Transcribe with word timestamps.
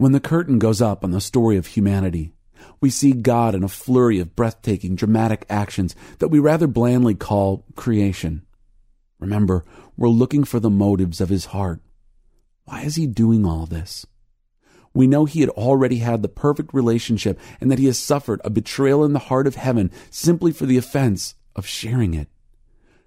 When 0.00 0.12
the 0.12 0.18
curtain 0.18 0.58
goes 0.58 0.80
up 0.80 1.04
on 1.04 1.10
the 1.10 1.20
story 1.20 1.58
of 1.58 1.66
humanity, 1.66 2.32
we 2.80 2.88
see 2.88 3.12
God 3.12 3.54
in 3.54 3.62
a 3.62 3.68
flurry 3.68 4.18
of 4.18 4.34
breathtaking, 4.34 4.96
dramatic 4.96 5.44
actions 5.50 5.94
that 6.20 6.28
we 6.28 6.38
rather 6.38 6.66
blandly 6.66 7.14
call 7.14 7.66
creation. 7.76 8.46
Remember, 9.18 9.62
we're 9.98 10.08
looking 10.08 10.44
for 10.44 10.58
the 10.58 10.70
motives 10.70 11.20
of 11.20 11.28
his 11.28 11.44
heart. 11.44 11.82
Why 12.64 12.80
is 12.80 12.96
he 12.96 13.06
doing 13.06 13.44
all 13.44 13.66
this? 13.66 14.06
We 14.94 15.06
know 15.06 15.26
he 15.26 15.42
had 15.42 15.50
already 15.50 15.98
had 15.98 16.22
the 16.22 16.30
perfect 16.30 16.72
relationship 16.72 17.38
and 17.60 17.70
that 17.70 17.78
he 17.78 17.84
has 17.84 17.98
suffered 17.98 18.40
a 18.42 18.48
betrayal 18.48 19.04
in 19.04 19.12
the 19.12 19.18
heart 19.18 19.46
of 19.46 19.56
heaven 19.56 19.90
simply 20.08 20.50
for 20.50 20.64
the 20.64 20.78
offense 20.78 21.34
of 21.54 21.66
sharing 21.66 22.14
it. 22.14 22.28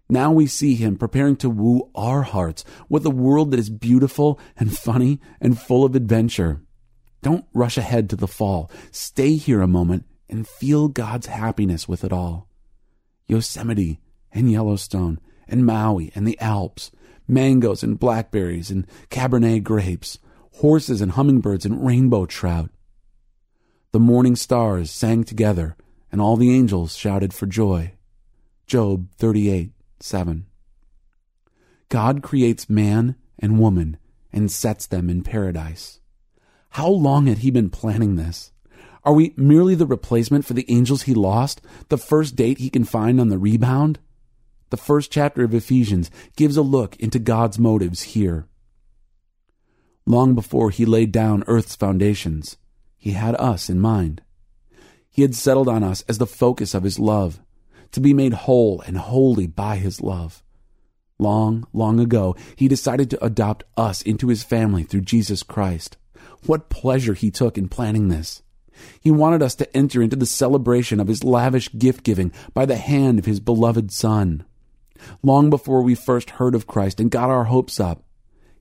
Now 0.09 0.31
we 0.31 0.45
see 0.45 0.75
him 0.75 0.97
preparing 0.97 1.37
to 1.37 1.49
woo 1.49 1.89
our 1.95 2.21
hearts 2.21 2.63
with 2.87 3.03
a 3.03 3.09
world 3.09 3.49
that 3.49 3.59
is 3.59 3.71
beautiful 3.71 4.39
and 4.55 4.77
funny 4.77 5.19
and 5.41 5.59
full 5.59 5.85
of 5.85 5.95
adventure. 5.95 6.61
Don't 7.23 7.45
rush 7.53 7.77
ahead 7.77 8.09
to 8.09 8.17
the 8.17 8.27
fall. 8.27 8.69
Stay 8.91 9.35
here 9.37 9.61
a 9.61 9.67
moment 9.67 10.03
and 10.29 10.45
feel 10.45 10.89
God's 10.89 11.27
happiness 11.27 11.87
with 11.87 12.03
it 12.03 12.11
all. 12.11 12.49
Yosemite 13.27 14.01
and 14.33 14.51
Yellowstone 14.51 15.21
and 15.47 15.65
Maui 15.65 16.11
and 16.15 16.27
the 16.27 16.37
Alps, 16.41 16.91
mangoes 17.25 17.81
and 17.81 17.97
blackberries 17.97 18.69
and 18.69 18.85
Cabernet 19.09 19.63
grapes, 19.63 20.19
horses 20.55 20.99
and 20.99 21.13
hummingbirds 21.13 21.65
and 21.65 21.85
rainbow 21.85 22.25
trout. 22.25 22.69
The 23.93 24.01
morning 24.01 24.35
stars 24.35 24.91
sang 24.91 25.23
together 25.23 25.77
and 26.11 26.19
all 26.19 26.35
the 26.35 26.53
angels 26.53 26.93
shouted 26.97 27.33
for 27.33 27.45
joy. 27.45 27.93
Job 28.67 29.07
38 29.17 29.71
7. 30.01 30.45
God 31.87 32.21
creates 32.21 32.69
man 32.69 33.15
and 33.39 33.59
woman 33.59 33.95
and 34.33 34.51
sets 34.51 34.87
them 34.87 35.09
in 35.09 35.23
paradise. 35.23 36.01
How 36.73 36.89
long 36.89 37.27
had 37.27 37.39
he 37.39 37.51
been 37.51 37.69
planning 37.69 38.15
this? 38.15 38.51
Are 39.03 39.13
we 39.13 39.35
merely 39.37 39.75
the 39.75 39.85
replacement 39.85 40.43
for 40.43 40.55
the 40.55 40.65
angels 40.69 41.03
he 41.03 41.13
lost, 41.13 41.61
the 41.89 41.99
first 41.99 42.35
date 42.35 42.57
he 42.57 42.71
can 42.71 42.83
find 42.83 43.21
on 43.21 43.27
the 43.27 43.37
rebound? 43.37 43.99
The 44.71 44.77
first 44.77 45.11
chapter 45.11 45.43
of 45.43 45.53
Ephesians 45.53 46.09
gives 46.35 46.57
a 46.57 46.63
look 46.63 46.95
into 46.95 47.19
God's 47.19 47.59
motives 47.59 48.01
here. 48.01 48.47
Long 50.07 50.33
before 50.33 50.71
he 50.71 50.83
laid 50.83 51.11
down 51.11 51.43
earth's 51.45 51.75
foundations, 51.75 52.57
he 52.97 53.11
had 53.11 53.35
us 53.35 53.69
in 53.69 53.79
mind. 53.79 54.23
He 55.11 55.21
had 55.21 55.35
settled 55.35 55.69
on 55.69 55.83
us 55.83 56.03
as 56.09 56.17
the 56.17 56.25
focus 56.25 56.73
of 56.73 56.81
his 56.81 56.97
love 56.97 57.39
to 57.91 57.99
be 57.99 58.15
made 58.15 58.33
whole 58.33 58.81
and 58.81 58.97
holy 58.97 59.45
by 59.45 59.75
his 59.75 60.01
love. 60.01 60.41
Long, 61.19 61.67
long 61.71 61.99
ago, 61.99 62.35
he 62.55 62.67
decided 62.67 63.11
to 63.11 63.23
adopt 63.23 63.63
us 63.77 64.01
into 64.01 64.29
his 64.29 64.41
family 64.41 64.81
through 64.81 65.01
Jesus 65.01 65.43
Christ. 65.43 65.97
What 66.45 66.69
pleasure 66.69 67.13
he 67.13 67.31
took 67.31 67.57
in 67.57 67.69
planning 67.69 68.09
this. 68.09 68.41
He 68.99 69.11
wanted 69.11 69.41
us 69.41 69.55
to 69.55 69.77
enter 69.77 70.01
into 70.01 70.15
the 70.15 70.25
celebration 70.25 70.99
of 70.99 71.07
his 71.07 71.23
lavish 71.23 71.69
gift 71.77 72.03
giving 72.03 72.31
by 72.53 72.65
the 72.65 72.75
hand 72.75 73.19
of 73.19 73.25
his 73.25 73.39
beloved 73.39 73.91
Son. 73.91 74.43
Long 75.21 75.49
before 75.49 75.81
we 75.81 75.95
first 75.95 76.31
heard 76.31 76.55
of 76.55 76.67
Christ 76.67 76.99
and 76.99 77.11
got 77.11 77.29
our 77.29 77.45
hopes 77.45 77.79
up, 77.79 78.03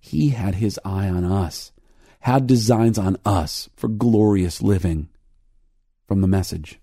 he 0.00 0.30
had 0.30 0.56
his 0.56 0.78
eye 0.84 1.08
on 1.08 1.24
us, 1.24 1.72
had 2.20 2.46
designs 2.46 2.98
on 2.98 3.16
us 3.24 3.68
for 3.76 3.88
glorious 3.88 4.60
living. 4.60 5.08
From 6.06 6.20
the 6.20 6.26
message. 6.26 6.81